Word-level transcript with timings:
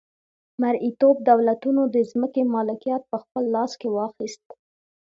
مرئیتوب 0.61 1.15
دولتونو 1.29 1.81
د 1.95 1.97
ځمکې 2.11 2.41
مالکیت 2.55 3.01
په 3.11 3.17
خپل 3.23 3.43
لاس 3.55 3.71
کې 3.81 3.89
واخیست. 3.97 4.45